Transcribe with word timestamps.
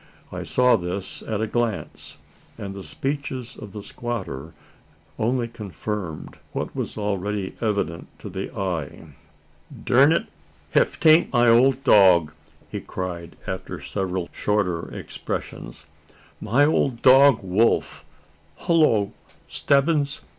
I 0.31 0.41
saw 0.41 0.77
this 0.77 1.21
at 1.21 1.41
a 1.41 1.45
glance; 1.45 2.17
and 2.57 2.73
the 2.73 2.81
speeches 2.81 3.55
of 3.55 3.71
the 3.71 3.83
squatter 3.83 4.55
only 5.19 5.47
confirmed 5.47 6.39
what 6.53 6.75
was 6.75 6.97
already 6.97 7.53
evident 7.61 8.07
to 8.17 8.27
the 8.27 8.49
eye. 8.59 9.09
"Durn 9.85 10.11
it, 10.11 10.25
ef 10.73 10.99
'taint 10.99 11.31
my 11.31 11.47
ole 11.49 11.73
dog!" 11.73 12.33
cried 12.87 13.35
he, 13.45 13.51
after 13.51 13.79
several 13.79 14.27
shorter 14.31 14.91
exclamations 14.91 15.85
"my 16.39 16.65
ole 16.65 16.89
dog 16.89 17.43
Wolf! 17.43 18.03
Hullo, 18.61 19.11
Stebbins!" 19.47 20.21